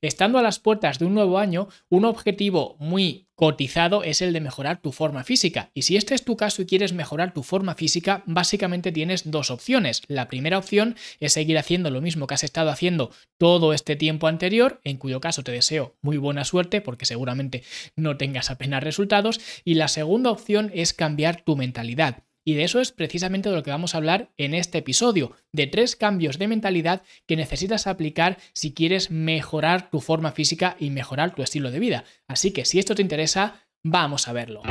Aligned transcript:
Estando 0.00 0.38
a 0.38 0.42
las 0.42 0.60
puertas 0.60 1.00
de 1.00 1.06
un 1.06 1.14
nuevo 1.14 1.38
año, 1.38 1.66
un 1.88 2.04
objetivo 2.04 2.76
muy 2.78 3.26
cotizado 3.34 4.04
es 4.04 4.22
el 4.22 4.32
de 4.32 4.40
mejorar 4.40 4.80
tu 4.80 4.92
forma 4.92 5.24
física. 5.24 5.72
Y 5.74 5.82
si 5.82 5.96
este 5.96 6.14
es 6.14 6.24
tu 6.24 6.36
caso 6.36 6.62
y 6.62 6.66
quieres 6.66 6.92
mejorar 6.92 7.34
tu 7.34 7.42
forma 7.42 7.74
física, 7.74 8.22
básicamente 8.24 8.92
tienes 8.92 9.28
dos 9.28 9.50
opciones. 9.50 10.02
La 10.06 10.28
primera 10.28 10.56
opción 10.56 10.94
es 11.18 11.32
seguir 11.32 11.58
haciendo 11.58 11.90
lo 11.90 12.00
mismo 12.00 12.28
que 12.28 12.34
has 12.34 12.44
estado 12.44 12.70
haciendo 12.70 13.10
todo 13.38 13.72
este 13.72 13.96
tiempo 13.96 14.28
anterior, 14.28 14.80
en 14.84 14.98
cuyo 14.98 15.20
caso 15.20 15.42
te 15.42 15.50
deseo 15.50 15.96
muy 16.00 16.16
buena 16.16 16.44
suerte 16.44 16.80
porque 16.80 17.04
seguramente 17.04 17.64
no 17.96 18.16
tengas 18.16 18.52
apenas 18.52 18.84
resultados. 18.84 19.40
Y 19.64 19.74
la 19.74 19.88
segunda 19.88 20.30
opción 20.30 20.70
es 20.74 20.92
cambiar 20.92 21.42
tu 21.42 21.56
mentalidad. 21.56 22.27
Y 22.48 22.54
de 22.54 22.64
eso 22.64 22.80
es 22.80 22.92
precisamente 22.92 23.50
de 23.50 23.56
lo 23.56 23.62
que 23.62 23.70
vamos 23.70 23.94
a 23.94 23.98
hablar 23.98 24.30
en 24.38 24.54
este 24.54 24.78
episodio, 24.78 25.36
de 25.52 25.66
tres 25.66 25.96
cambios 25.96 26.38
de 26.38 26.48
mentalidad 26.48 27.02
que 27.26 27.36
necesitas 27.36 27.86
aplicar 27.86 28.38
si 28.54 28.72
quieres 28.72 29.10
mejorar 29.10 29.90
tu 29.90 30.00
forma 30.00 30.32
física 30.32 30.74
y 30.80 30.88
mejorar 30.88 31.34
tu 31.34 31.42
estilo 31.42 31.70
de 31.70 31.78
vida. 31.78 32.04
Así 32.26 32.52
que 32.52 32.64
si 32.64 32.78
esto 32.78 32.94
te 32.94 33.02
interesa, 33.02 33.66
vamos 33.84 34.28
a 34.28 34.32
verlo. 34.32 34.62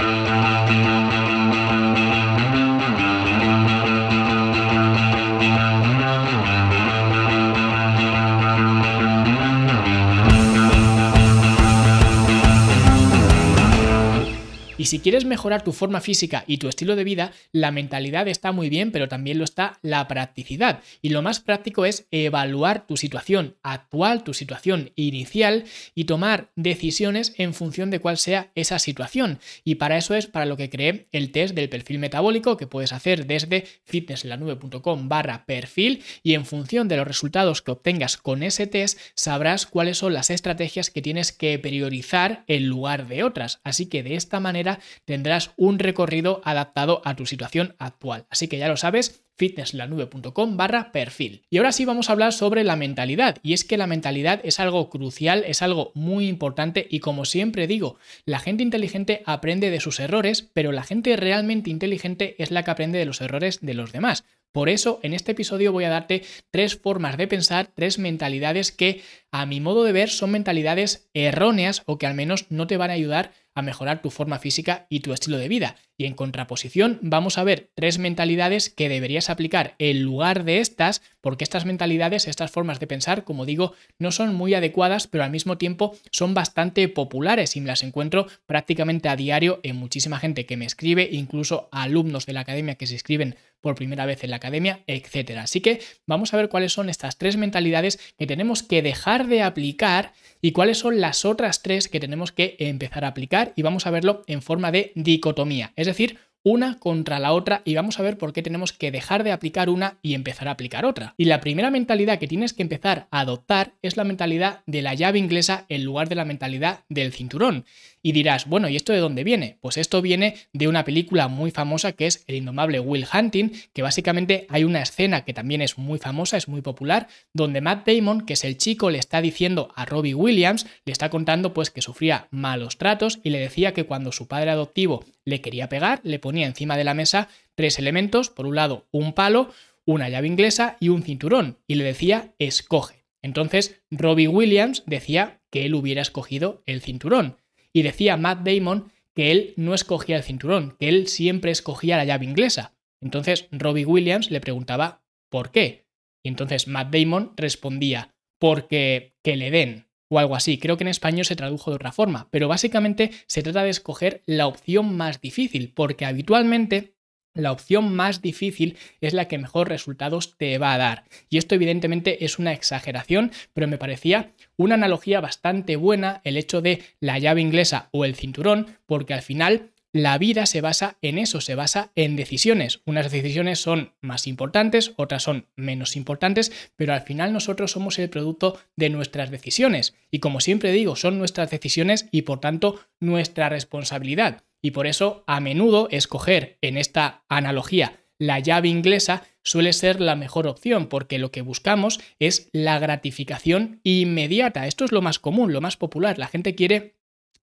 Y 14.88 14.90
si 14.90 15.00
quieres 15.00 15.26
mejorar 15.26 15.66
tu 15.66 15.73
forma 15.73 16.00
física 16.00 16.46
y 16.48 16.59
tu 16.59 16.70
estilo 16.70 16.95
de 16.95 17.04
vida, 17.04 17.34
la 17.52 17.72
mentalidad 17.72 18.30
está 18.30 18.54
muy 18.54 18.70
bien, 18.70 18.94
pero 18.94 19.09
también 19.09 19.38
lo 19.38 19.44
está 19.44 19.80
la 19.82 20.08
practicidad. 20.08 20.80
Y 21.02 21.09
lo 21.09 21.22
más 21.22 21.41
práctico 21.41 21.86
es 21.86 22.08
evaluar 22.09 22.88
tu 22.88 22.95
situación 22.95 23.58
actual, 23.64 24.23
tu 24.23 24.34
situación 24.34 24.94
inicial 24.95 25.66
y 25.94 26.05
tomar 26.05 26.52
decisiones 26.55 27.34
en 27.38 27.54
función 27.54 27.92
de 27.92 28.00
cuál 28.00 28.18
sea 28.18 28.50
esa 28.55 28.80
situación. 28.80 29.39
Y 29.66 29.76
para 29.76 29.98
eso 29.98 30.16
es 30.16 30.26
para 30.26 30.45
lo 30.45 30.56
que 30.56 30.70
creé 30.70 31.09
el 31.11 31.33
test 31.33 31.54
del 31.54 31.67
perfil 31.67 32.00
metabólico 32.00 32.56
que 32.56 32.67
puedes 32.67 32.94
hacer 32.94 33.28
desde 33.28 33.66
fitnesslanube.com 33.83 35.09
barra 35.09 35.45
perfil 35.45 36.02
y 36.23 36.33
en 36.33 36.45
función 36.45 36.88
de 36.88 36.95
los 36.95 37.06
resultados 37.06 37.61
que 37.61 37.72
obtengas 37.72 38.16
con 38.16 38.42
ese 38.42 38.67
test 38.67 38.98
sabrás 39.16 39.66
cuáles 39.66 39.98
son 39.98 40.14
las 40.14 40.30
estrategias 40.30 40.92
que 40.92 41.02
tienes 41.02 41.33
que 41.33 41.59
priorizar 41.59 42.45
en 42.48 42.70
lugar 42.70 43.09
de 43.09 43.26
otras. 43.26 43.59
Así 43.66 43.88
que 43.88 44.02
de 44.02 44.16
esta 44.16 44.39
manera 44.39 44.77
tendrás 45.06 45.52
un 45.58 45.80
recorrido 45.80 46.42
adaptado 46.44 47.02
a 47.06 47.16
tu 47.16 47.25
situación 47.25 47.75
actual. 47.80 48.25
Así 48.30 48.47
que 48.47 48.58
ya 48.58 48.67
lo 48.67 48.78
sabes, 48.78 49.23
fitnesslanube.com 49.38 50.58
barra 50.58 50.92
perfil. 50.92 51.44
Y 51.50 51.58
ahora 51.58 51.72
sí 51.72 51.86
vamos 51.86 52.09
a 52.09 52.14
hablar 52.14 52.33
sobre 52.33 52.64
la 52.64 52.75
mentalidad. 52.75 53.38
Y 53.44 53.53
es 53.53 53.64
que 53.64 53.78
la 53.78 53.88
mentalidad 53.88 54.42
es 54.44 54.59
algo 54.59 54.89
crucial, 54.89 55.44
es 55.48 55.61
algo 55.61 55.92
muy 55.94 56.28
importante 56.28 56.88
y 56.89 57.00
como 57.00 57.25
siempre 57.25 57.67
digo, 57.67 57.98
la 58.25 58.39
gente 58.39 58.64
inteligente 58.64 59.22
aprende 59.25 59.70
de 59.70 59.80
sus 59.80 60.00
errores, 60.00 60.50
pero 60.53 60.72
la 60.72 60.83
gente 60.83 61.16
realmente 61.16 61.70
inteligente 61.70 62.36
es 62.39 62.52
la 62.52 62.64
que 62.64 62.72
aprende 62.72 63.00
de 63.00 63.05
los 63.05 63.22
errores 63.22 63.59
de 63.61 63.73
los 63.73 63.92
demás. 63.92 64.23
Por 64.52 64.70
eso, 64.70 65.00
en 65.03 65.14
este 65.14 65.33
episodio 65.33 65.72
voy 65.72 65.83
a 65.83 65.89
darte 65.89 66.23
tres 66.50 66.78
formas 66.78 67.17
de 67.17 67.28
pensar, 67.28 67.67
tres 67.67 68.00
mentalidades 68.00 68.72
que, 68.72 69.03
a 69.30 69.45
mi 69.45 69.59
modo 69.59 69.83
de 69.83 69.92
ver, 69.92 70.09
son 70.09 70.31
mentalidades 70.31 71.09
erróneas 71.14 71.83
o 71.86 71.98
que 71.98 72.08
al 72.08 72.16
menos 72.16 72.48
no 72.50 72.66
te 72.66 72.78
van 72.78 72.89
a 72.89 72.94
ayudar 72.94 73.33
mejorar 73.61 74.02
tu 74.02 74.09
forma 74.09 74.39
física 74.39 74.88
y 74.89 75.02
tu 75.02 75.13
estilo 75.13 75.38
de 75.38 75.47
vida. 75.47 75.75
Y 75.97 76.05
en 76.05 76.13
contraposición 76.13 77.00
vamos 77.02 77.38
a 77.38 77.44
ver 77.44 77.72
tres 77.73 77.97
mentalidades 77.97 78.69
que 78.69 78.89
deberías 78.89 79.30
aplicar 79.30 79.75
en 79.80 80.03
lugar 80.03 80.44
de 80.44 80.59
estas, 80.59 81.02
porque 81.22 81.44
estas 81.44 81.66
mentalidades, 81.66 82.27
estas 82.27 82.52
formas 82.52 82.80
de 82.80 82.88
pensar, 82.88 83.23
como 83.23 83.45
digo, 83.45 83.73
no 83.99 84.11
son 84.11 84.36
muy 84.36 84.53
adecuadas, 84.53 85.08
pero 85.08 85.23
al 85.23 85.31
mismo 85.31 85.58
tiempo 85.58 85.97
son 86.11 86.33
bastante 86.33 86.88
populares 86.88 87.55
y 87.55 87.61
las 87.61 87.83
encuentro 87.83 88.27
prácticamente 88.45 89.09
a 89.09 89.16
diario 89.16 89.59
en 89.64 89.75
muchísima 89.75 90.19
gente 90.19 90.45
que 90.45 90.58
me 90.58 90.66
escribe, 90.66 91.09
incluso 91.11 91.69
alumnos 91.71 92.25
de 92.25 92.33
la 92.33 92.42
academia 92.42 92.75
que 92.75 92.88
se 92.88 92.94
inscriben 92.94 93.36
por 93.61 93.76
primera 93.76 94.05
vez 94.05 94.23
en 94.23 94.30
la 94.30 94.37
academia, 94.37 94.82
etcétera. 94.87 95.43
Así 95.43 95.61
que 95.61 95.82
vamos 96.05 96.33
a 96.33 96.37
ver 96.37 96.49
cuáles 96.49 96.73
son 96.73 96.89
estas 96.89 97.17
tres 97.17 97.37
mentalidades 97.37 97.99
que 98.17 98.27
tenemos 98.27 98.64
que 98.64 98.82
dejar 98.82 99.27
de 99.27 99.42
aplicar 99.42 100.14
y 100.42 100.52
cuáles 100.52 100.77
son 100.77 101.02
las 101.02 101.26
otras 101.26 101.64
tres 101.64 101.87
que 101.87 101.99
tenemos 101.99 102.32
que 102.32 102.55
empezar 102.59 103.03
a 103.03 103.09
aplicar 103.09 103.46
y 103.55 103.61
vamos 103.61 103.87
a 103.87 103.91
verlo 103.91 104.23
en 104.27 104.41
forma 104.41 104.71
de 104.71 104.91
dicotomía, 104.95 105.73
es 105.75 105.87
decir, 105.87 106.19
una 106.47 106.80
contra 106.80 107.19
la 107.19 107.33
otra 107.33 107.61
y 107.65 107.75
vamos 107.75 107.99
a 107.99 108.03
ver 108.03 108.17
por 108.17 108.31
qué 108.31 108.41
tenemos 108.41 108.71
que 108.71 108.91
dejar 108.91 109.23
de 109.23 109.31
aplicar 109.31 109.69
una 109.69 109.97
y 110.02 110.13
empezar 110.13 110.47
a 110.47 110.52
aplicar 110.52 110.85
otra. 110.85 111.13
Y 111.17 111.25
la 111.25 111.41
primera 111.41 111.71
mentalidad 111.71 112.19
que 112.19 112.27
tienes 112.27 112.53
que 112.53 112.61
empezar 112.61 113.08
a 113.11 113.19
adoptar 113.19 113.73
es 113.81 113.97
la 113.97 114.05
mentalidad 114.05 114.61
de 114.65 114.81
la 114.81 114.93
llave 114.93 115.19
inglesa 115.19 115.65
en 115.67 115.83
lugar 115.83 116.08
de 116.08 116.15
la 116.15 116.25
mentalidad 116.25 116.85
del 116.87 117.11
cinturón. 117.11 117.65
Y 118.02 118.13
dirás, 118.13 118.45
bueno, 118.45 118.69
¿y 118.69 118.77
esto 118.77 118.93
de 118.93 118.99
dónde 118.99 119.25
viene? 119.25 119.58
Pues 119.59 119.75
esto 119.75 120.02
viene 120.02 120.35
de 120.53 120.69
una 120.69 120.85
película 120.85 121.27
muy 121.27 121.52
famosa 121.52 121.91
que 121.91 122.08
es 122.08 122.23
El 122.27 122.35
indomable 122.35 122.79
Will 122.79 123.05
Hunting, 123.11 123.52
que 123.73 123.81
básicamente 123.81 124.45
hay 124.49 124.64
una 124.64 124.81
escena 124.81 125.25
que 125.25 125.33
también 125.33 125.61
es 125.61 125.77
muy 125.77 125.99
famosa, 125.99 126.37
es 126.37 126.47
muy 126.47 126.61
popular, 126.61 127.08
donde 127.33 127.59
Matt 127.59 127.85
Damon, 127.85 128.21
que 128.21 128.33
es 128.33 128.45
el 128.45 128.57
chico, 128.57 128.89
le 128.89 129.00
está 129.00 129.19
diciendo 129.19 129.74
a 129.75 129.83
Robbie 129.83 130.13
Williams, 130.13 130.68
le 130.85 130.94
está 130.94 131.09
contando 131.09 131.53
pues 131.53 131.69
que 131.69 131.81
sufría 131.81 132.27
malos 132.31 132.77
tratos 132.77 133.19
y 133.24 133.31
le 133.31 133.39
decía 133.39 133.74
que 133.74 133.83
cuando 133.83 134.13
su 134.13 134.27
padre 134.27 134.51
adoptivo 134.51 135.03
le 135.25 135.41
quería 135.41 135.68
pegar, 135.68 136.00
le 136.03 136.19
ponía 136.19 136.37
encima 136.45 136.77
de 136.77 136.83
la 136.83 136.94
mesa 136.94 137.30
tres 137.56 137.80
elementos, 137.80 138.30
por 138.30 138.45
un 138.45 138.56
lado 138.56 138.88
un 138.92 139.13
palo, 139.13 139.51
una 139.86 140.09
llave 140.09 140.27
inglesa 140.27 140.77
y 140.80 140.89
un 140.89 141.03
cinturón, 141.03 141.57
y 141.68 141.75
le 141.75 141.83
decía 141.83 142.33
escoge. 142.39 143.06
Entonces 143.21 143.81
Robbie 143.89 144.27
Williams 144.27 144.83
decía 144.86 145.42
que 145.50 145.65
él 145.65 145.75
hubiera 145.75 146.01
escogido 146.01 146.62
el 146.65 146.81
cinturón. 146.81 147.38
Y 147.74 147.81
decía 147.81 148.18
Matt 148.18 148.47
Damon 148.47 148.92
que 149.13 149.31
él 149.31 149.53
no 149.56 149.74
escogía 149.74 150.18
el 150.18 150.24
cinturón, 150.24 150.75
que 150.80 150.89
él 150.89 151.07
siempre 151.07 151.51
escogía 151.51 151.97
la 151.97 152.06
llave 152.06 152.25
inglesa. 152.25 152.74
Entonces 153.01 153.47
Robbie 153.51 153.86
Williams 153.86 154.31
le 154.31 154.42
preguntaba 154.42 155.01
¿por 155.30 155.51
qué? 155.51 155.88
Y 156.24 156.30
entonces 156.30 156.68
Matt 156.68 156.94
Damon 156.94 157.33
respondía 157.36 158.13
porque 158.39 159.15
que 159.24 159.36
le 159.36 159.51
den 159.51 159.87
o 160.10 160.19
algo 160.19 160.36
así. 160.36 160.57
Creo 160.57 160.78
que 160.78 160.84
en 160.84 160.90
español 160.90 161.25
se 161.25 161.36
tradujo 161.36 161.72
de 161.72 161.75
otra 161.75 161.92
forma, 161.92 162.28
pero 162.31 162.48
básicamente 162.48 163.12
se 163.28 163.44
trata 163.44 163.63
de 163.63 163.69
escoger 163.69 164.24
la 164.25 164.48
opción 164.48 164.95
más 164.95 165.22
difícil, 165.22 165.72
porque 165.74 166.06
habitualmente 166.06 166.94
la 167.38 167.51
opción 167.51 167.95
más 167.95 168.22
difícil 168.22 168.78
es 169.00 169.13
la 169.13 169.28
que 169.28 169.38
mejor 169.38 169.69
resultados 169.69 170.38
te 170.38 170.57
va 170.57 170.74
a 170.74 170.78
dar. 170.78 171.04
Y 171.30 171.38
esto 171.38 171.56
evidentemente 171.56 172.25
es 172.25 172.40
una 172.40 172.51
exageración, 172.51 173.31
pero 173.54 173.68
me 173.68 173.78
parecía 173.78 174.31
una 174.56 174.75
analogía 174.75 175.22
bastante 175.22 175.75
buena 175.75 176.22
el 176.24 176.36
hecho 176.36 176.62
de 176.62 176.81
la 177.00 177.19
llave 177.19 177.42
inglesa 177.42 177.89
o 177.92 178.06
el 178.06 178.16
cinturón, 178.16 178.78
porque 178.88 179.13
al 179.13 179.22
final 179.22 179.72
la 179.97 180.18
vida 180.18 180.45
se 180.45 180.62
basa 180.62 180.97
en 181.01 181.18
eso, 181.18 181.41
se 181.41 181.56
basa 181.56 181.91
en 181.95 182.15
decisiones. 182.15 182.81
Unas 182.85 183.12
decisiones 183.12 183.59
son 183.59 183.94
más 184.01 184.27
importantes, 184.27 184.94
otras 184.95 185.24
son 185.24 185.47
menos 185.56 185.95
importantes, 185.95 186.51
pero 186.75 186.94
al 186.94 187.01
final 187.01 187.33
nosotros 187.33 187.71
somos 187.71 188.00
el 188.00 188.09
producto 188.09 188.59
de 188.75 188.89
nuestras 188.89 189.31
decisiones. 189.31 189.95
Y 190.12 190.19
como 190.19 190.39
siempre 190.39 190.71
digo, 190.71 190.95
son 190.95 191.18
nuestras 191.18 191.50
decisiones 191.50 192.07
y 192.12 192.24
por 192.24 192.39
tanto 192.39 192.80
nuestra 193.00 193.50
responsabilidad. 193.50 194.44
Y 194.62 194.71
por 194.71 194.88
eso 194.88 195.24
a 195.27 195.39
menudo 195.39 195.88
escoger 195.91 196.57
en 196.62 196.77
esta 196.77 197.24
analogía 197.29 198.00
la 198.19 198.39
llave 198.39 198.68
inglesa 198.68 199.24
suele 199.44 199.74
ser 199.74 200.01
la 200.01 200.15
mejor 200.15 200.47
opción 200.47 200.88
porque 200.88 201.19
lo 201.19 201.31
que 201.31 201.41
buscamos 201.41 202.00
es 202.19 202.50
la 202.51 202.79
gratificación 202.79 203.79
inmediata. 203.83 204.68
Esto 204.68 204.85
es 204.85 204.91
lo 204.91 205.01
más 205.01 205.19
común, 205.19 205.53
lo 205.53 205.62
más 205.62 205.77
popular. 205.77 206.18
La 206.18 206.27
gente 206.27 206.56
quiere 206.56 206.95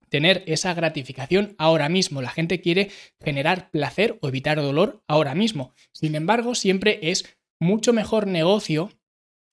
tener 0.09 0.43
esa 0.47 0.73
gratificación 0.73 1.55
ahora 1.57 1.89
mismo. 1.89 2.21
La 2.21 2.29
gente 2.29 2.61
quiere 2.61 2.89
generar 3.23 3.69
placer 3.71 4.17
o 4.21 4.27
evitar 4.27 4.61
dolor 4.61 5.03
ahora 5.07 5.35
mismo. 5.35 5.73
Sin 5.91 6.15
embargo, 6.15 6.55
siempre 6.55 6.99
es 7.01 7.37
mucho 7.59 7.93
mejor 7.93 8.27
negocio 8.27 8.91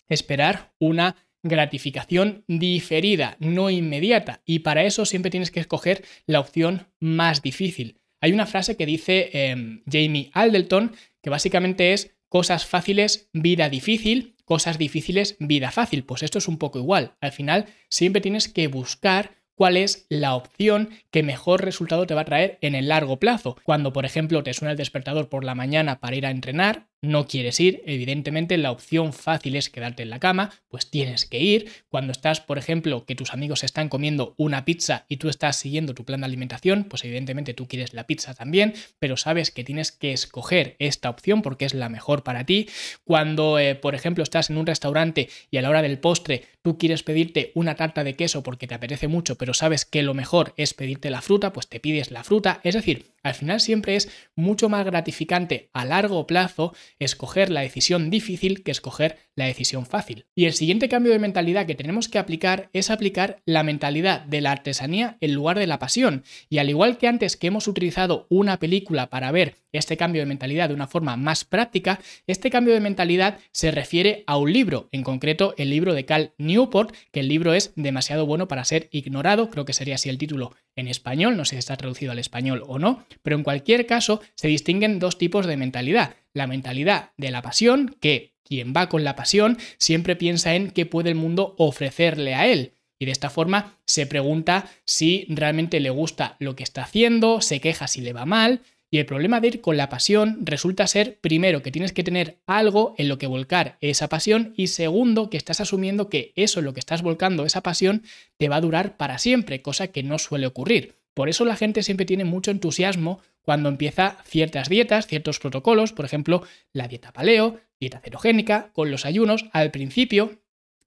esperar 0.09 0.75
una 0.79 1.17
gratificación 1.43 2.45
diferida, 2.47 3.37
no 3.41 3.71
inmediata. 3.71 4.43
Y 4.45 4.61
para 4.61 4.85
eso 4.85 5.05
siempre 5.05 5.31
tienes 5.31 5.51
que 5.51 5.61
escoger 5.61 6.05
la 6.27 6.41
opción 6.41 6.89
más 7.01 7.43
difícil. 7.43 8.01
Hay 8.21 8.33
una 8.33 8.47
frase 8.47 8.77
que 8.77 8.87
dice 8.87 9.31
em, 9.33 9.83
Jamie 9.91 10.31
Aldelton 10.33 10.95
que 11.23 11.31
básicamente 11.31 11.93
es 11.93 12.15
cosas 12.29 12.65
fáciles, 12.67 13.29
vida 13.33 13.69
difícil, 13.69 14.37
cosas 14.45 14.79
difíciles, 14.79 15.37
vida 15.41 15.71
fácil. 15.71 16.05
Pues 16.05 16.23
esto 16.23 16.39
es 16.39 16.49
un 16.49 16.59
poco 16.59 16.79
igual. 16.79 17.17
Al 17.21 17.33
final 17.33 17.67
siempre 17.89 18.23
tienes 18.23 18.49
que 18.49 18.69
buscar 18.69 19.42
cuál 19.55 19.77
es 19.77 20.07
la 20.09 20.35
opción 20.35 20.91
que 21.11 21.23
mejor 21.23 21.65
resultado 21.65 22.07
te 22.07 22.15
va 22.15 22.23
a 22.23 22.27
traer 22.27 22.59
en 22.61 22.75
el 22.75 22.89
largo 22.89 23.19
plazo. 23.19 23.57
Cuando, 23.65 23.93
por 23.93 24.05
ejemplo, 24.05 24.43
te 24.43 24.55
suena 24.55 24.73
el 24.73 24.79
despertador 24.79 25.29
por 25.29 25.45
la 25.45 25.55
mañana 25.55 26.01
para 26.01 26.17
ir 26.17 26.27
a 26.27 26.31
entrenar, 26.31 26.89
no 27.03 27.27
quieres 27.27 27.59
ir, 27.59 27.83
evidentemente 27.85 28.57
la 28.57 28.71
opción 28.71 29.13
fácil 29.13 29.57
es 29.57 29.71
quedarte 29.71 30.05
en 30.05 30.11
la 30.11 30.21
cama, 30.21 30.51
pues 30.69 30.89
tienes 30.89 31.27
que 31.27 31.41
ir. 31.41 31.69
Cuando 31.89 32.13
estás, 32.13 32.41
por 32.41 32.59
ejemplo, 32.59 33.05
que 33.05 33.17
tus 33.17 33.33
amigos 33.33 33.65
están 33.65 33.89
comiendo 33.89 34.35
una 34.39 34.65
pizza 34.65 35.05
y 35.09 35.17
tú 35.17 35.29
estás 35.29 35.57
siguiendo 35.57 35.95
tu 35.95 36.05
plan 36.05 36.21
de 36.21 36.27
alimentación, 36.27 36.85
pues 36.85 37.05
evidentemente 37.05 37.55
tú 37.55 37.67
quieres 37.67 37.93
la 37.93 38.07
pizza 38.07 38.35
también, 38.35 38.75
pero 39.01 39.17
sabes 39.17 39.51
que 39.51 39.65
tienes 39.65 39.91
que 39.91 40.13
escoger 40.13 40.77
esta 40.79 41.11
opción 41.11 41.43
porque 41.43 41.65
es 41.65 41.75
la 41.75 41.89
mejor 41.89 42.23
para 42.23 42.47
ti. 42.47 42.69
Cuando, 43.05 43.59
eh, 43.59 43.75
por 43.75 43.97
ejemplo, 43.97 44.23
estás 44.23 44.51
en 44.51 44.57
un 44.57 44.67
restaurante 44.67 45.29
y 45.51 45.57
a 45.57 45.63
la 45.63 45.71
hora 45.71 45.83
del 45.83 45.99
postre 45.99 46.45
tú 46.63 46.79
quieres 46.79 47.03
pedirte 47.03 47.51
una 47.57 47.75
tarta 47.75 48.05
de 48.05 48.15
queso 48.15 48.45
porque 48.45 48.69
te 48.69 48.77
apetece 48.77 49.09
mucho, 49.09 49.37
pero 49.37 49.55
sabes 49.55 49.85
que 49.85 50.03
lo 50.03 50.15
mejor 50.15 50.55
es 50.57 50.73
pedirte 50.73 51.11
la 51.11 51.21
fruta, 51.21 51.53
pues 51.53 51.69
te 51.69 51.81
pides 51.81 52.13
la 52.13 52.23
fruta. 52.23 52.61
Es 52.63 52.75
decir, 52.75 53.13
al 53.23 53.35
final 53.35 53.61
siempre 53.61 53.97
es 53.97 54.09
mucho 54.37 54.69
más 54.69 54.85
gratificante 54.85 55.71
a 55.73 55.85
largo 55.85 56.27
plazo 56.27 56.75
escoger 56.99 57.51
la 57.51 57.63
decisión 57.63 58.11
difícil 58.11 58.63
que 58.63 58.71
escoger 58.71 59.19
la 59.35 59.47
decisión 59.47 59.87
fácil. 59.87 60.27
Y 60.35 60.47
el 60.47 60.53
siguiente 60.53 60.89
cambio 60.89 61.13
de 61.13 61.19
mentalidad 61.19 61.67
que 61.67 61.75
tenemos 61.75 62.09
que 62.09 62.19
aplicar 62.19 62.69
es 62.73 62.91
aplicar 62.91 63.41
la 63.47 63.63
mentalidad 63.63 64.21
de 64.23 64.41
la 64.41 64.53
artesanía 64.53 65.17
en 65.21 65.35
lugar 65.35 65.59
de 65.59 65.67
la 65.67 65.79
pasión. 65.79 66.25
Y 66.49 66.59
al 66.59 66.69
igual 66.69 66.99
que 66.99 67.09
antes 67.09 67.37
que 67.37 67.47
hemos 67.47 67.69
utilizado 67.69 68.27
una 68.29 68.59
película 68.59 69.11
para 69.11 69.33
ver 69.33 69.57
este 69.73 69.97
cambio 69.97 70.23
de 70.23 70.27
mentalidad 70.27 70.69
de 70.69 70.75
una 70.75 70.87
forma 70.87 71.17
más 71.17 71.45
práctica, 71.45 72.01
este 72.27 72.51
cambio 72.51 72.75
de 72.75 72.81
mentalidad 72.81 73.39
se 73.53 73.71
refiere 73.71 74.25
a 74.27 74.37
un 74.37 74.53
libro, 74.53 74.89
en 74.93 75.03
concreto 75.03 75.55
el 75.57 75.71
libro 75.71 75.95
de 75.95 76.05
Cal 76.05 76.33
Newport, 76.39 76.95
que 77.11 77.21
el 77.21 77.29
libro 77.29 77.55
es 77.55 77.73
demasiado 77.75 78.27
bueno 78.27 78.49
para 78.49 78.65
ser 78.65 78.89
ignorado, 78.93 79.49
creo 79.49 79.65
que 79.65 79.73
sería 79.73 79.95
así 79.95 80.09
el 80.09 80.19
título 80.19 80.55
en 80.77 80.89
español, 80.89 81.37
no 81.37 81.45
sé 81.45 81.57
si 81.57 81.59
está 81.59 81.77
traducido 81.77 82.13
al 82.13 82.19
español 82.19 82.63
o 82.67 82.79
no, 82.79 83.05
pero 83.23 83.37
en 83.37 83.43
cualquier 83.43 83.87
caso 83.87 84.21
se 84.35 84.49
distinguen 84.49 84.99
dos 84.99 85.19
tipos 85.19 85.47
de 85.47 85.57
mentalidad. 85.57 86.17
La 86.35 86.47
mentalidad 86.47 87.11
de 87.19 87.31
la 87.31 87.43
pasión, 87.43 87.95
que 88.01 88.32
quien 88.53 88.75
va 88.77 88.91
con 88.91 89.03
la 89.03 89.17
pasión 89.17 89.57
siempre 89.79 90.15
piensa 90.15 90.55
en 90.55 90.73
qué 90.73 90.85
puede 90.85 91.09
el 91.09 91.15
mundo 91.15 91.55
ofrecerle 91.57 92.35
a 92.35 92.47
él. 92.47 92.75
Y 92.99 93.07
de 93.07 93.13
esta 93.13 93.31
forma 93.31 93.79
se 93.87 94.07
pregunta 94.07 94.69
si 94.85 95.25
realmente 95.31 95.81
le 95.81 95.89
gusta 95.89 96.37
lo 96.39 96.55
que 96.55 96.63
está 96.63 96.83
haciendo, 96.83 97.41
se 97.41 97.63
queja 97.63 97.89
si 97.89 98.03
le 98.03 98.13
va 98.13 98.27
mal, 98.27 98.61
y 98.91 98.99
el 98.99 99.07
problema 99.07 99.41
de 99.41 99.49
ir 99.49 99.61
con 99.63 99.79
la 99.79 99.89
pasión 99.89 100.41
resulta 100.43 100.87
ser, 100.87 101.19
primero, 101.23 101.63
que 101.63 101.71
tienes 101.71 101.95
que 101.95 102.05
tener 102.05 102.43
algo 102.47 102.95
en 102.99 103.09
lo 103.09 103.17
que 103.17 103.27
volcar 103.27 103.79
esa 103.81 104.11
pasión 104.11 104.53
y 104.55 104.67
segundo, 104.67 105.31
que 105.31 105.39
estás 105.39 105.63
asumiendo 105.63 106.11
que 106.11 106.35
eso 106.37 106.59
en 106.59 106.67
lo 106.67 106.75
que 106.75 106.81
estás 106.81 107.01
volcando, 107.01 107.47
esa 107.47 107.63
pasión, 107.63 108.03
te 108.37 108.51
va 108.51 108.57
a 108.57 108.61
durar 108.61 108.99
para 108.99 109.17
siempre, 109.17 109.63
cosa 109.63 109.87
que 109.87 110.03
no 110.03 110.19
suele 110.19 110.47
ocurrir. 110.47 110.97
Por 111.15 111.31
eso 111.31 111.47
la 111.47 111.57
gente 111.57 111.83
siempre 111.83 112.05
tiene 112.05 112.25
mucho 112.25 112.51
entusiasmo 112.51 113.21
cuando 113.41 113.69
empieza 113.69 114.19
ciertas 114.25 114.69
dietas, 114.69 115.07
ciertos 115.07 115.39
protocolos, 115.39 115.93
por 115.93 116.05
ejemplo, 116.05 116.43
la 116.73 116.89
dieta 116.89 117.13
paleo, 117.13 117.61
dieta 117.83 118.01
cetogénica, 118.01 118.71
con 118.73 118.91
los 118.91 119.05
ayunos. 119.05 119.47
Al 119.53 119.71
principio, 119.71 120.39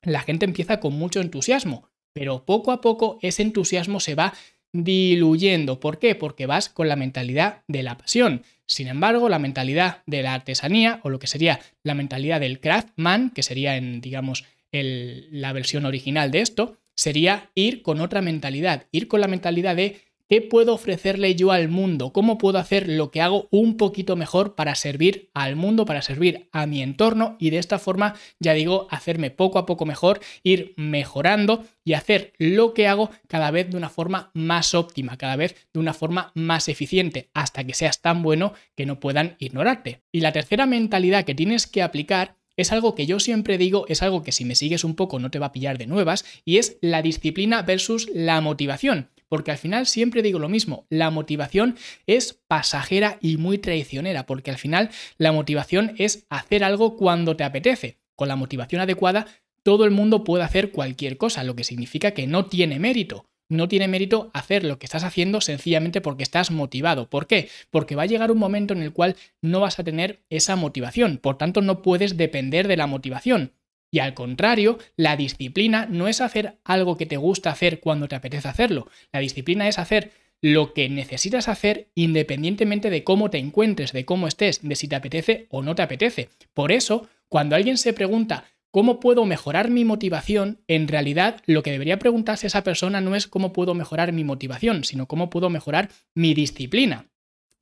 la 0.01 0.21
gente 0.21 0.45
empieza 0.45 0.79
con 0.79 0.93
mucho 0.93 1.21
entusiasmo, 1.21 1.89
pero 2.13 2.45
poco 2.45 2.71
a 2.71 2.81
poco 2.81 3.19
ese 3.21 3.43
entusiasmo 3.43 3.99
se 3.99 4.15
va 4.15 4.33
diluyendo. 4.71 5.79
¿Por 5.79 5.99
qué? 5.99 6.15
Porque 6.15 6.45
vas 6.45 6.69
con 6.69 6.87
la 6.87 6.95
mentalidad 6.95 7.63
de 7.67 7.83
la 7.83 7.97
pasión. 7.97 8.43
Sin 8.67 8.87
embargo, 8.87 9.29
la 9.29 9.39
mentalidad 9.39 10.03
de 10.05 10.23
la 10.23 10.33
artesanía, 10.33 10.99
o 11.03 11.09
lo 11.09 11.19
que 11.19 11.27
sería 11.27 11.59
la 11.83 11.93
mentalidad 11.93 12.39
del 12.39 12.59
craftman, 12.59 13.29
que 13.29 13.43
sería 13.43 13.77
en, 13.77 14.01
digamos, 14.01 14.45
la 14.71 15.53
versión 15.53 15.85
original 15.85 16.31
de 16.31 16.41
esto, 16.41 16.77
sería 16.95 17.51
ir 17.55 17.81
con 17.81 18.01
otra 18.01 18.21
mentalidad, 18.21 18.87
ir 18.91 19.07
con 19.07 19.21
la 19.21 19.27
mentalidad 19.27 19.75
de 19.75 20.01
¿Qué 20.27 20.41
puedo 20.41 20.73
ofrecerle 20.73 21.35
yo 21.35 21.51
al 21.51 21.69
mundo? 21.69 22.11
¿Cómo 22.11 22.39
puedo 22.39 22.57
hacer 22.57 22.89
lo 22.89 23.11
que 23.11 23.21
hago 23.21 23.47
un 23.51 23.77
poquito 23.77 24.15
mejor 24.15 24.55
para 24.55 24.73
servir 24.73 25.29
al 25.35 25.55
mundo, 25.55 25.85
para 25.85 26.01
servir 26.01 26.49
a 26.51 26.65
mi 26.65 26.81
entorno 26.81 27.35
y 27.39 27.51
de 27.51 27.59
esta 27.59 27.77
forma, 27.77 28.15
ya 28.39 28.53
digo, 28.53 28.87
hacerme 28.89 29.29
poco 29.29 29.59
a 29.59 29.67
poco 29.67 29.85
mejor, 29.85 30.19
ir 30.41 30.73
mejorando 30.77 31.63
y 31.83 31.93
hacer 31.93 32.33
lo 32.39 32.73
que 32.73 32.87
hago 32.87 33.11
cada 33.27 33.51
vez 33.51 33.69
de 33.69 33.77
una 33.77 33.89
forma 33.89 34.31
más 34.33 34.73
óptima, 34.73 35.15
cada 35.15 35.35
vez 35.35 35.67
de 35.71 35.79
una 35.79 35.93
forma 35.93 36.31
más 36.33 36.69
eficiente, 36.69 37.29
hasta 37.35 37.63
que 37.63 37.75
seas 37.75 38.01
tan 38.01 38.23
bueno 38.23 38.53
que 38.75 38.87
no 38.87 38.99
puedan 38.99 39.35
ignorarte. 39.37 40.01
Y 40.11 40.21
la 40.21 40.31
tercera 40.31 40.65
mentalidad 40.65 41.23
que 41.25 41.35
tienes 41.35 41.67
que 41.67 41.83
aplicar 41.83 42.35
es 42.57 42.71
algo 42.71 42.95
que 42.95 43.05
yo 43.05 43.19
siempre 43.19 43.59
digo, 43.59 43.85
es 43.89 44.01
algo 44.01 44.23
que 44.23 44.31
si 44.31 44.43
me 44.43 44.55
sigues 44.55 44.85
un 44.85 44.95
poco 44.95 45.19
no 45.19 45.29
te 45.29 45.37
va 45.37 45.47
a 45.47 45.51
pillar 45.51 45.77
de 45.77 45.85
nuevas, 45.85 46.25
y 46.45 46.57
es 46.57 46.79
la 46.81 47.03
disciplina 47.03 47.61
versus 47.61 48.09
la 48.11 48.41
motivación 48.41 49.11
porque 49.29 49.51
al 49.51 49.57
final 49.57 49.85
siempre 49.85 50.21
digo 50.21 50.39
lo 50.39 50.49
mismo, 50.49 50.85
la 50.89 51.09
motivación 51.09 51.77
es 52.07 52.33
pasajera 52.47 53.17
y 53.21 53.37
muy 53.37 53.57
traicionera, 53.57 54.25
porque 54.25 54.51
al 54.51 54.57
final 54.57 54.89
la 55.17 55.31
motivación 55.31 55.93
es 55.97 56.25
hacer 56.29 56.63
algo 56.63 56.97
cuando 56.97 57.35
te 57.35 57.43
apetece. 57.43 57.99
Con 58.15 58.27
la 58.27 58.35
motivación 58.35 58.81
adecuada, 58.81 59.27
todo 59.63 59.85
el 59.85 59.91
mundo 59.91 60.23
puede 60.23 60.43
hacer 60.43 60.71
cualquier 60.71 61.17
cosa, 61.17 61.43
lo 61.43 61.55
que 61.55 61.63
significa 61.63 62.11
que 62.11 62.27
no 62.27 62.45
tiene 62.45 62.79
mérito. 62.79 63.25
No 63.47 63.67
tiene 63.67 63.87
mérito 63.87 64.31
hacer 64.33 64.63
lo 64.63 64.79
que 64.79 64.87
estás 64.87 65.03
haciendo 65.03 65.39
sencillamente 65.39 66.01
porque 66.01 66.23
estás 66.23 66.49
motivado. 66.49 67.09
¿Por 67.09 67.27
qué? 67.27 67.49
Porque 67.69 67.95
va 67.95 68.03
a 68.03 68.07
llegar 68.07 68.31
un 68.31 68.39
momento 68.39 68.73
en 68.73 68.81
el 68.81 68.91
cual 68.91 69.15
no 69.41 69.59
vas 69.59 69.77
a 69.77 69.83
tener 69.83 70.23
esa 70.29 70.55
motivación, 70.55 71.19
por 71.19 71.37
tanto 71.37 71.61
no 71.61 71.83
puedes 71.83 72.17
depender 72.17 72.67
de 72.67 72.77
la 72.77 72.87
motivación. 72.87 73.53
Y 73.95 73.99
al 73.99 74.13
contrario, 74.13 74.77
la 74.97 75.15
disciplina 75.15 75.87
no 75.89 76.09
es 76.09 76.19
hacer 76.19 76.57
algo 76.65 76.97
que 76.97 77.05
te 77.05 77.15
gusta 77.15 77.49
hacer 77.49 77.79
cuando 77.79 78.09
te 78.09 78.15
apetece 78.15 78.45
hacerlo. 78.45 78.89
La 79.13 79.21
disciplina 79.21 79.69
es 79.69 79.79
hacer 79.79 80.11
lo 80.41 80.73
que 80.73 80.89
necesitas 80.89 81.47
hacer 81.47 81.87
independientemente 81.95 82.89
de 82.89 83.05
cómo 83.05 83.29
te 83.29 83.37
encuentres, 83.37 83.93
de 83.93 84.03
cómo 84.03 84.27
estés, 84.27 84.59
de 84.61 84.75
si 84.75 84.89
te 84.89 84.97
apetece 84.97 85.47
o 85.49 85.61
no 85.61 85.75
te 85.75 85.81
apetece. 85.81 86.27
Por 86.53 86.73
eso, 86.73 87.07
cuando 87.29 87.55
alguien 87.55 87.77
se 87.77 87.93
pregunta 87.93 88.43
¿Cómo 88.69 88.99
puedo 88.99 89.23
mejorar 89.23 89.69
mi 89.69 89.85
motivación? 89.85 90.59
En 90.67 90.89
realidad, 90.89 91.41
lo 91.45 91.63
que 91.63 91.71
debería 91.71 91.97
preguntarse 91.97 92.47
esa 92.47 92.65
persona 92.65 92.99
no 92.99 93.15
es 93.15 93.25
cómo 93.25 93.53
puedo 93.53 93.73
mejorar 93.73 94.11
mi 94.11 94.25
motivación, 94.25 94.83
sino 94.83 95.07
cómo 95.07 95.29
puedo 95.29 95.49
mejorar 95.49 95.87
mi 96.13 96.33
disciplina. 96.33 97.07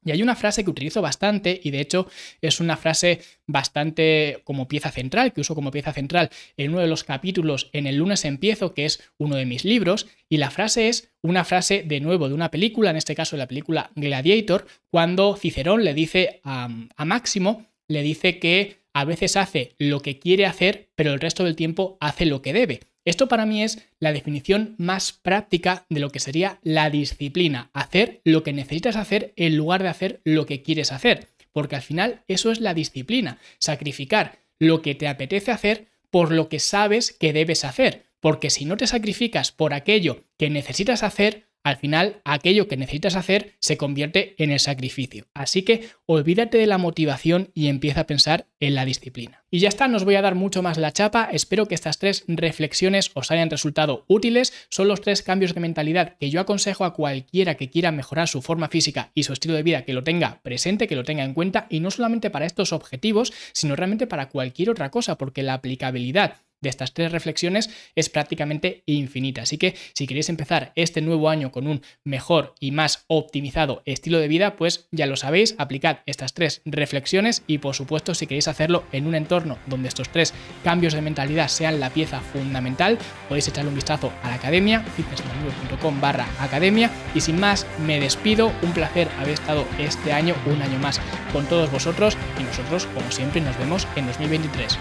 Y 0.06 0.12
hay 0.12 0.22
una 0.22 0.36
frase 0.36 0.64
que 0.64 0.70
utilizo 0.70 1.02
bastante 1.02 1.60
y 1.64 1.72
de 1.72 1.80
hecho 1.80 2.08
es 2.42 2.60
una 2.60 2.78
frase 2.78 3.20
bastante 3.48 4.42
como 4.44 4.68
pieza 4.68 4.92
central, 4.92 5.34
que 5.34 5.42
uso 5.42 5.56
como 5.56 5.72
pieza 5.72 5.94
central 5.94 6.30
en 6.58 6.72
uno 6.72 6.80
de 6.80 6.88
los 6.88 7.04
capítulos 7.04 7.70
en 7.74 7.88
el 7.88 7.98
lunes 7.98 8.26
empiezo, 8.26 8.74
que 8.74 8.86
es 8.86 9.02
uno 9.18 9.36
de 9.36 9.46
mis 9.46 9.66
libros, 9.66 10.08
y 10.30 10.38
la 10.38 10.50
frase 10.50 10.90
es 10.90 11.12
una 11.22 11.44
frase 11.44 11.84
de 11.84 12.00
nuevo 12.00 12.28
de 12.28 12.34
una 12.34 12.52
película, 12.52 12.90
en 12.90 12.98
este 12.98 13.16
caso 13.16 13.36
de 13.36 13.40
la 13.40 13.48
película 13.48 13.92
Gladiator, 13.96 14.66
cuando 14.90 15.36
Cicerón 15.36 15.84
le 15.84 15.94
dice 15.94 16.42
a, 16.44 16.70
a 16.96 17.06
Máximo, 17.06 17.66
le 17.88 18.02
dice 18.02 18.40
que 18.40 18.84
a 18.94 19.06
veces 19.06 19.36
hace 19.38 19.76
lo 19.80 20.02
que 20.02 20.20
quiere 20.20 20.46
hacer, 20.46 20.90
pero 20.96 21.14
el 21.14 21.20
resto 21.20 21.44
del 21.44 21.56
tiempo 21.56 21.98
hace 22.00 22.26
lo 22.26 22.42
que 22.42 22.54
debe. 22.54 22.82
Esto 23.06 23.28
para 23.28 23.46
mí 23.46 23.64
es 23.64 23.86
la 24.00 24.14
definición 24.14 24.76
más 24.78 25.12
práctica 25.12 25.86
de 25.90 26.00
lo 26.00 26.10
que 26.10 26.20
sería 26.20 26.60
la 26.64 26.90
disciplina, 26.90 27.70
hacer 27.74 28.22
lo 28.24 28.44
que 28.44 28.54
necesitas 28.54 28.96
hacer 28.96 29.34
en 29.36 29.58
lugar 29.58 29.84
de 29.84 29.90
hacer 29.90 30.22
lo 30.24 30.46
que 30.46 30.62
quieres 30.62 30.92
hacer, 30.94 31.30
porque 31.52 31.76
al 31.76 31.82
final 31.82 32.24
eso 32.28 32.52
es 32.52 32.62
la 32.62 32.74
disciplina, 32.74 33.40
sacrificar 33.60 34.40
lo 34.58 34.82
que 34.82 34.96
te 34.96 35.08
apetece 35.08 35.52
hacer 35.52 35.88
por 36.10 36.32
lo 36.32 36.48
que 36.48 36.60
sabes 36.60 37.12
que 37.12 37.34
debes 37.34 37.66
hacer, 37.66 38.06
porque 38.20 38.50
si 38.50 38.64
no 38.64 38.78
te 38.78 38.88
sacrificas 38.88 39.52
por 39.52 39.74
aquello 39.74 40.24
que 40.38 40.50
necesitas 40.50 41.04
hacer, 41.04 41.48
al 41.64 41.78
final 41.78 42.22
aquello 42.26 42.68
que 42.68 42.78
necesitas 42.78 43.16
hacer 43.16 43.56
se 43.60 43.78
convierte 43.78 44.36
en 44.38 44.52
el 44.52 44.60
sacrificio. 44.60 45.28
Así 45.34 45.64
que 45.64 45.90
olvídate 46.06 46.58
de 46.58 46.68
la 46.68 46.78
motivación 46.78 47.50
y 47.54 47.68
empieza 47.68 48.02
a 48.02 48.08
pensar 48.08 48.48
en 48.60 48.76
la 48.76 48.86
disciplina. 48.86 49.44
Y 49.50 49.60
ya 49.60 49.70
está, 49.70 49.88
no 49.88 49.98
os 49.98 50.06
voy 50.06 50.16
a 50.16 50.22
dar 50.22 50.36
mucho 50.36 50.62
más 50.62 50.78
la 50.78 50.92
chapa, 50.92 51.30
espero 51.32 51.68
que 51.68 51.76
estas 51.76 52.00
tres 52.00 52.24
reflexiones 52.28 53.12
os 53.14 53.32
hayan 53.32 53.50
resultado 53.50 54.04
útiles, 54.08 54.54
son 54.70 54.88
los 54.88 55.02
tres 55.02 55.22
cambios 55.22 55.54
de 55.54 55.62
mentalidad 55.62 56.18
que 56.18 56.30
yo 56.30 56.42
aconsejo 56.42 56.86
a 56.86 56.94
cualquiera 56.94 57.56
que 57.56 57.70
quiera 57.70 57.92
mejorar 57.92 58.28
su 58.28 58.42
forma 58.42 58.70
física 58.70 59.12
y 59.14 59.24
su 59.24 59.34
estilo 59.34 59.54
de 59.54 59.64
vida, 59.64 59.84
que 59.84 59.94
lo 59.94 60.04
tenga 60.04 60.42
presente, 60.42 60.88
que 60.88 60.96
lo 60.96 61.04
tenga 61.04 61.24
en 61.24 61.34
cuenta 61.34 61.68
y 61.70 61.80
no 61.80 61.92
solamente 61.92 62.30
para 62.30 62.46
estos 62.46 62.74
objetivos, 62.74 63.34
sino 63.54 63.76
realmente 63.76 64.08
para 64.08 64.30
cualquier 64.30 64.70
otra 64.70 64.92
cosa, 64.92 65.18
porque 65.18 65.44
la 65.44 65.54
aplicabilidad 65.54 66.38
de 66.64 66.70
estas 66.70 66.94
tres 66.94 67.12
reflexiones 67.12 67.70
es 67.96 68.10
prácticamente 68.10 68.82
infinita. 68.88 69.44
Así 69.44 69.60
que 69.60 69.76
si 69.94 70.08
queréis 70.08 70.30
empezar 70.30 70.72
este 70.76 71.02
nuevo 71.02 71.30
año 71.30 71.52
con 71.52 71.68
un 71.68 71.82
mejor 72.04 72.56
y 72.60 72.72
más 72.72 73.04
optimizado 73.08 73.84
estilo 73.86 74.18
de 74.18 74.28
vida, 74.28 74.56
pues 74.56 74.88
ya 74.92 75.06
lo 75.06 75.16
sabéis, 75.16 75.54
aplicad 75.60 76.00
estas 76.08 76.34
tres 76.34 76.62
reflexiones 76.66 77.44
y 77.46 77.60
por 77.60 77.76
supuesto 77.76 78.16
si 78.16 78.26
queréis 78.26 78.48
hacerlo 78.48 78.86
en 78.92 79.06
un 79.06 79.16
entorno 79.16 79.60
donde 79.68 79.90
estos 79.90 80.10
tres 80.10 80.34
cambios 80.64 80.94
de 80.94 81.02
mentalidad 81.02 81.50
sean 81.50 81.80
la 81.80 81.92
pieza 81.92 82.22
fundamental, 82.22 82.98
podéis 83.28 83.48
echarle 83.48 83.70
un 83.70 83.76
vistazo 83.76 84.12
a 84.24 84.30
la 84.30 84.36
academia, 84.36 84.80
fitnessmanube.com 84.80 86.02
barra 86.02 86.28
academia 86.40 86.90
y 87.14 87.22
sin 87.22 87.40
más 87.40 87.68
me 87.86 88.00
despido, 88.00 88.52
un 88.62 88.72
placer 88.72 89.10
haber 89.20 89.34
estado 89.34 89.66
este 89.78 90.14
año, 90.14 90.34
un 90.46 90.62
año 90.62 90.80
más 90.80 91.02
con 91.34 91.46
todos 91.46 91.70
vosotros 91.72 92.18
y 92.40 92.44
nosotros 92.44 92.88
como 92.94 93.12
siempre 93.12 93.42
nos 93.42 93.58
vemos 93.58 93.88
en 93.96 94.08
2023. 94.08 94.80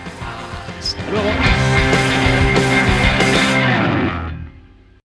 Hasta 0.79 1.11
luego. 1.11 1.72